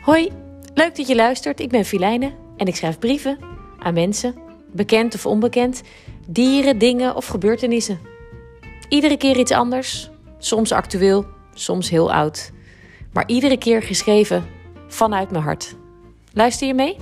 Hoi, 0.00 0.32
leuk 0.74 0.96
dat 0.96 1.08
je 1.08 1.14
luistert. 1.14 1.60
Ik 1.60 1.68
ben 1.68 1.84
Filijne 1.84 2.32
en 2.56 2.66
ik 2.66 2.76
schrijf 2.76 2.98
brieven 2.98 3.38
aan 3.78 3.94
mensen, 3.94 4.34
bekend 4.72 5.14
of 5.14 5.26
onbekend, 5.26 5.82
dieren, 6.26 6.78
dingen 6.78 7.16
of 7.16 7.26
gebeurtenissen. 7.26 7.98
Iedere 8.88 9.16
keer 9.16 9.38
iets 9.38 9.50
anders, 9.50 10.10
soms 10.38 10.72
actueel, 10.72 11.26
soms 11.54 11.90
heel 11.90 12.12
oud, 12.12 12.52
maar 13.12 13.28
iedere 13.28 13.58
keer 13.58 13.82
geschreven 13.82 14.44
vanuit 14.88 15.30
mijn 15.30 15.44
hart. 15.44 15.74
Luister 16.32 16.66
je 16.66 16.74
mee? 16.74 16.96